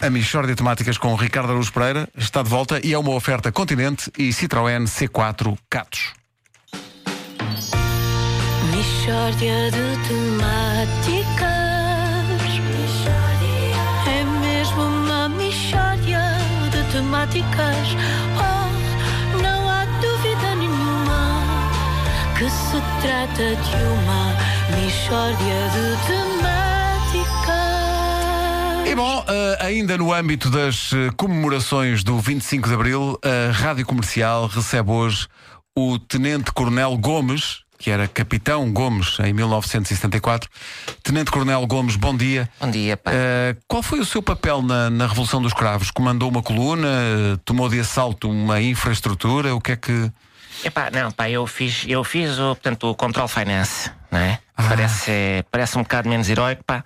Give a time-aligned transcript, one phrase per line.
[0.00, 3.50] A Michórdia de Temáticas com Ricardo Araújo Pereira está de volta e é uma oferta
[3.50, 6.12] Continente e Citroën C4 Catos.
[8.70, 11.48] Mishória de temáticas.
[14.06, 16.22] É mesmo uma mishória
[16.70, 17.88] de temáticas.
[18.38, 21.42] Oh, não há dúvida nenhuma
[22.38, 24.36] que se trata de uma
[24.80, 26.67] mishória de temáticas.
[28.88, 33.84] E bom, eh, ainda no âmbito das eh, comemorações do 25 de Abril, a Rádio
[33.84, 35.28] Comercial recebe hoje
[35.76, 40.48] o Tenente Coronel Gomes, que era Capitão Gomes em 1974.
[41.02, 42.48] Tenente Coronel Gomes, bom dia.
[42.58, 43.10] Bom dia, pá.
[43.12, 45.90] Eh, qual foi o seu papel na, na Revolução dos Cravos?
[45.90, 46.88] Comandou uma coluna?
[47.44, 49.54] Tomou de assalto uma infraestrutura?
[49.54, 50.10] O que é que.
[50.64, 54.38] Epá, não, pá, eu fiz, eu fiz o, portanto, o Control Finance, não é?
[54.56, 56.82] Parece, parece um bocado menos heróico, pá,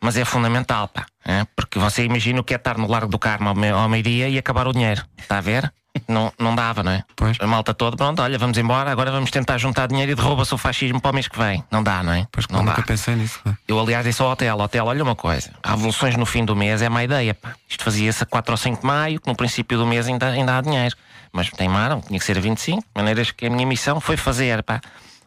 [0.00, 1.06] mas é fundamental, pá.
[1.24, 1.46] é?
[1.56, 4.28] Porque você imagina o que é estar no Largo do Carmo ao, me- ao meio-dia
[4.28, 5.72] e acabar o dinheiro, está a ver?
[6.06, 7.02] Não, não dava, não é?
[7.16, 7.38] Pois.
[7.40, 10.58] A malta toda, pronto, olha, vamos embora, agora vamos tentar juntar dinheiro e derruba-se o
[10.58, 11.64] fascismo para o mês que vem.
[11.70, 12.26] Não dá, não é?
[12.30, 12.82] Pois não nunca dá.
[12.82, 13.40] pensei nisso.
[13.46, 13.56] não é?
[13.66, 16.90] Eu, aliás, disse ao hotel: Hotel, olha uma coisa, revoluções no fim do mês é
[16.90, 17.54] má ideia, pá.
[17.66, 20.58] Isto fazia-se a 4 ou 5 de maio, que no princípio do mês ainda, ainda
[20.58, 20.94] há dinheiro.
[21.32, 24.62] Mas teimaram, tinha que ser a 25, de maneiras que a minha missão foi fazer,
[24.62, 24.82] pá,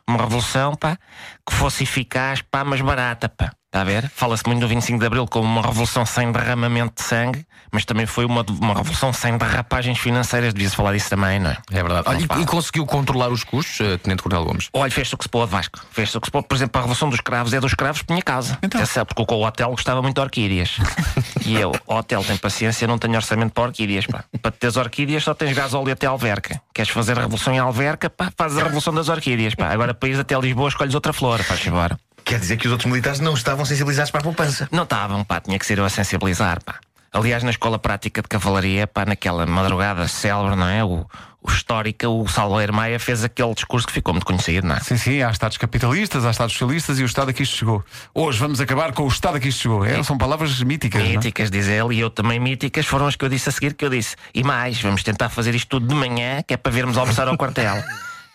[0.08, 1.00] uma revolução, pá,
[1.48, 3.52] que fosse eficaz, pá, mas barata, pá.
[3.70, 4.10] Está a ver?
[4.16, 8.08] Fala-se muito do 25 de Abril como uma revolução sem derramamento de sangue, mas também
[8.08, 10.56] foi uma, uma revolução sem derrapagens financeiras.
[10.56, 11.58] Devia-se falar disso também, não é?
[11.72, 12.02] É verdade.
[12.08, 14.70] Olha, e- e, conseguiu controlar os custos, eh, Tenente Coronel Gomes?
[14.74, 15.80] Olha, fez-se o que se pôde, Vasco.
[15.92, 16.48] Fez-se o que se pôde.
[16.48, 18.58] Por exemplo, a Revolução dos Cravos é dos cravos por minha casa.
[18.64, 18.84] Então.
[18.88, 20.78] Sabe, porque o hotel gostava muito de orquídeas.
[21.46, 24.24] e eu, hotel tem paciência, não tenho orçamento para orquídeas, pá.
[24.42, 26.60] Para teres orquídeas só tens gasóleo até Alverca.
[26.74, 29.68] Queres fazer a Revolução em Alverca, pá, fazes a Revolução das Orquídeas, pá.
[29.68, 32.00] Agora para ires até Lisboa escolhes outra flor, faz embora.
[32.30, 34.70] Quer dizer que os outros militares não estavam sensibilizados para a poupança.
[34.72, 36.76] Não estavam, pá, tinha que ser eu a sensibilizar, pá.
[37.12, 40.84] Aliás, na escola prática de cavalaria, pá, naquela madrugada célebre, não é?
[40.84, 41.08] O,
[41.42, 44.80] o histórica, o Salveiro Maia fez aquele discurso que ficou muito conhecido, não é?
[44.80, 47.84] Sim, sim, há Estados capitalistas, há Estados socialistas e o Estado a que isto chegou.
[48.14, 49.84] Hoje vamos acabar com o Estado a que isto chegou.
[49.84, 51.02] É, são palavras míticas.
[51.02, 51.14] não é?
[51.14, 53.84] Míticas, diz ele, e eu também míticas foram as que eu disse a seguir que
[53.84, 54.16] eu disse.
[54.36, 57.36] E mais, vamos tentar fazer isto tudo de manhã, que é para vermos almoçar ao
[57.36, 57.84] quartel.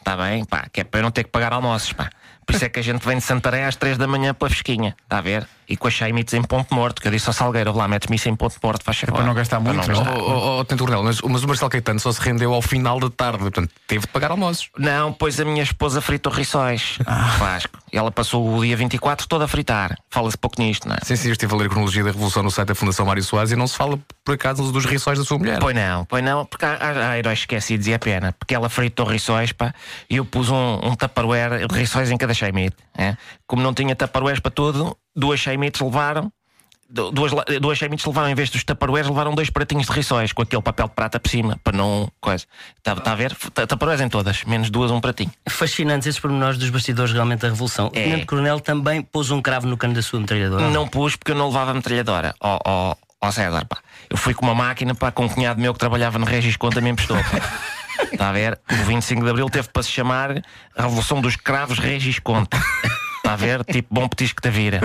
[0.01, 0.45] Está bem?
[0.45, 2.11] Pá, que é para eu não ter que pagar almoços, pá.
[2.47, 4.95] Por isso é que a gente vem de Santarém às 3 da manhã pela fresquinha,
[5.05, 5.47] está a ver?
[5.67, 8.29] E com as chaimites em ponto morto, que eu disse ao Salgueiro, lá, metes-me isso
[8.29, 9.15] em ponto morto, faz favor.
[9.15, 10.05] para não gastar muito, não não?
[10.05, 10.19] gastar.
[10.19, 13.09] Oh, oh, oh, Coronel, mas, mas o Marcelo Caetano só se rendeu ao final da
[13.09, 14.69] tarde, portanto, teve de pagar almoços.
[14.79, 16.99] Não, pois a minha esposa fritou rissóis,
[17.39, 17.79] Vasco.
[17.91, 19.97] E ela passou o dia 24 todo a fritar.
[20.11, 20.99] Fala-se pouco nisto, não é?
[21.03, 23.23] Sim, sim, eu estive a ler a cronologia da Revolução no site da Fundação Mário
[23.23, 25.59] Soares e não se fala, por acaso, dos rissóis da sua mulher.
[25.61, 29.07] Pois não, pois não, porque há, há, heróis esquecidos e é pena, porque ela fritou
[29.07, 29.73] rissóis, pá,
[30.11, 32.77] e eu pus um, um tupperware rissóis em cada chaimite.
[32.97, 33.17] É?
[33.47, 36.33] Como não tinha tupperwares para tudo, duas chaimites levaram.
[36.89, 40.63] du- Duas, duas levaram, em vez dos tupperwares, levaram dois pratinhos de rissóis com aquele
[40.63, 42.09] papel de prata por cima, para não.
[42.21, 42.45] coisa.
[42.79, 43.35] Está tá a ver?
[43.35, 45.33] T- Tupperwares em todas, menos duas, um pratinho.
[45.49, 47.87] Fascinantes esses pormenores dos bastidores realmente da Revolução.
[47.87, 48.05] O É.
[48.05, 50.69] Tenente Coronel também pôs um cravo no cano da sua metralhadora.
[50.71, 52.35] Não pus porque eu não levava metralhadora.
[52.41, 53.79] Ó ó, ó César, pá.
[54.11, 56.81] Eu fui com uma máquina, pá, com um cunhado meu que trabalhava no Regis Conta
[56.81, 57.25] me emprestou, pá.
[58.15, 58.59] Está a ver?
[58.71, 60.41] O 25 de Abril teve para se chamar
[60.77, 62.57] a Revolução dos Cravos Regis Conta.
[63.17, 63.65] Está a ver?
[63.65, 64.81] Tipo bom petisco da vira.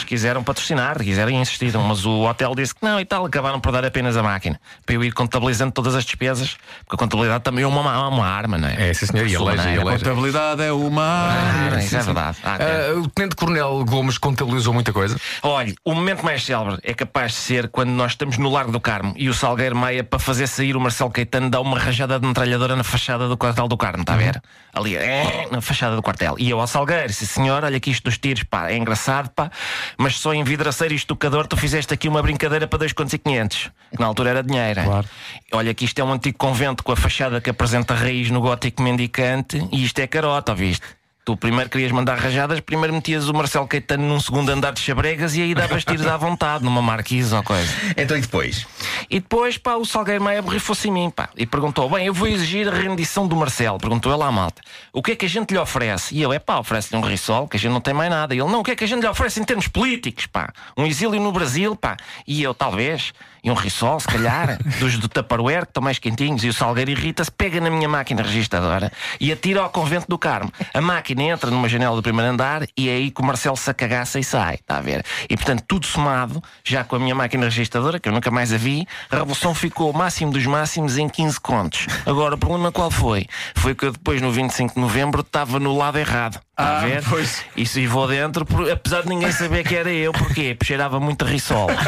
[0.00, 3.60] Eles quiseram patrocinar, quiseram e insistiram, mas o hotel disse que não e tal, acabaram
[3.60, 4.60] por dar apenas a máquina.
[4.84, 8.58] Para eu ir contabilizando todas as despesas, porque a contabilidade também é uma, uma arma,
[8.58, 8.90] não é?
[8.90, 9.78] É, sim, senhor, e elege.
[9.78, 11.02] Contabilidade é uma.
[11.02, 11.84] Ah, arte.
[11.84, 12.38] isso é verdade.
[12.42, 12.58] Ah.
[12.60, 15.16] Ah, o Tenente Coronel Gomes contabilizou muita coisa.
[15.42, 18.80] Olhe, o momento mais célebre é capaz de ser quando nós estamos no Largo do
[18.80, 22.26] Carmo e o Salgueiro Maia, para fazer sair o Marcelo Caetano, dá uma rajada de
[22.26, 24.42] metralhadora na fachada do quartel do Carmo, está a ver?
[24.72, 26.36] Ali, é, na fachada do quartel.
[26.38, 29.50] E eu ao Salgueiro, sim senhor, olha aqui isto dos tiros, pá, é engraçado, pá,
[29.98, 33.18] mas só em vidraceiro e estucador tu fizeste aqui uma brincadeira para 2 contos e
[33.18, 34.82] 500, que na altura era dinheiro.
[34.82, 35.06] Claro.
[35.52, 38.82] Olha que isto é um antigo convento com a fachada que apresenta raiz no gótico
[38.82, 40.86] mendicante e isto é carota, ouviste?
[41.22, 45.36] Tu primeiro querias mandar rajadas, primeiro metias o Marcelo Caetano num segundo andar de chabregas
[45.36, 47.70] e aí davas tiros à vontade, numa marquise ou coisa.
[47.96, 48.66] Então e depois?
[49.10, 52.28] E depois, pá, o Salgueiro Maia borrifou-se em mim, pá, e perguntou: Bem, eu vou
[52.28, 53.76] exigir a rendição do Marcelo.
[53.76, 54.62] Perguntou ele à malta:
[54.92, 56.14] O que é que a gente lhe oferece?
[56.14, 58.34] E eu, é pá, oferece-lhe um rissol, que a gente não tem mais nada.
[58.34, 60.52] E ele: Não, o que é que a gente lhe oferece em termos políticos, pá?
[60.76, 61.96] Um exílio no Brasil, pá.
[62.24, 63.12] E eu, talvez,
[63.42, 66.44] e um rissol, se calhar, dos do Tupperware, que estão mais quentinhos.
[66.44, 70.52] E o Salgueiro irrita-se, pega na minha máquina registradora e atira ao convento do Carmo.
[70.72, 73.70] A máquina entra numa janela do primeiro andar e é aí que o Marcelo se
[73.70, 75.04] acagaça e sai, está a ver?
[75.28, 78.56] E portanto, tudo somado, já com a minha máquina registradora, que eu nunca mais a
[78.56, 81.86] vi, A revolução ficou o máximo dos máximos em 15 contos.
[82.06, 83.26] Agora, o problema qual foi?
[83.54, 86.34] Foi que eu depois, no 25 de novembro, estava no lado errado.
[86.34, 87.02] Está Ah, a ver?
[87.08, 87.44] pois.
[87.56, 90.12] Isso e vou dentro, por- apesar de ninguém saber que era eu.
[90.12, 90.54] Porquê?
[90.58, 91.68] Porque cheirava muito a risol.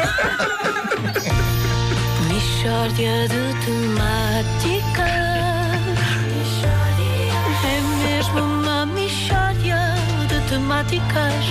[2.29, 5.13] Mixórdia de temáticas.
[7.65, 9.77] É mesmo uma mixórdia
[10.27, 11.45] de temáticas.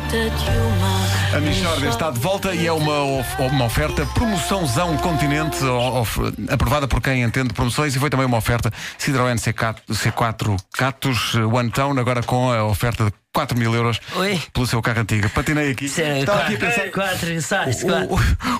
[0.00, 1.36] Trata de uma.
[1.36, 6.20] A Michórdia está de volta e é uma, of- uma oferta promoçãozão continente o- of-
[6.48, 11.34] aprovada por quem entende de promoções e foi também uma oferta Citroën C4, C4 Catus
[11.34, 14.40] One Tone agora com a oferta de 4 mil euros Oi.
[14.52, 15.28] pelo seu carro antigo.
[15.30, 15.88] Patinei aqui.
[15.88, 16.90] Sério, Estava aqui a quatro, pensar.
[16.90, 18.14] quatro, sais, O, quatro.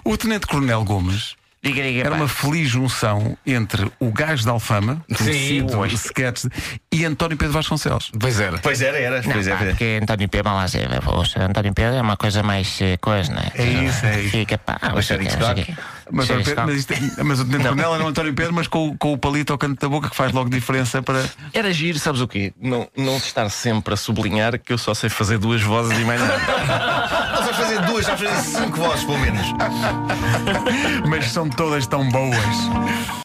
[0.05, 2.17] o- o Tenente Coronel Gomes Diga, diga, era pá.
[2.17, 5.95] uma feliz junção entre o gajo da Alfama, conhecido hoje.
[5.97, 6.45] sketch,
[6.91, 8.11] e António Pedro Vasconcelos.
[8.19, 8.59] Pois era.
[8.59, 9.21] Pois era, era.
[9.23, 9.67] Não, Pois pá, é.
[9.67, 13.31] porque António Pedro, vamos lá dizer, o António Pedro é uma coisa mais eh, coisa,
[13.35, 13.53] não é?
[13.55, 14.31] É isso, é isso.
[14.31, 15.77] Fica, pá, O Stock.
[16.13, 18.53] Mas, Sim, António Pedro- mas, isto é- mas o Tenente Coronel era o António Pedro,
[18.55, 21.25] mas com, o- com o palito ao canto da boca que faz logo diferença para.
[21.53, 22.53] Era giro, sabes o quê?
[22.61, 26.21] Não, não estar sempre a sublinhar que eu só sei fazer duas vozes e mais
[26.21, 26.39] nada.
[27.33, 29.47] Nós vamos fazer duas, vamos fazer cinco vozes, pelo menos.
[31.09, 32.37] Mas são todas tão boas.